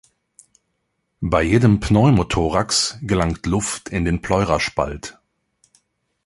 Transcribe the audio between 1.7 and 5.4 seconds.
Pneumothorax gelangt Luft in den Pleuraspalt.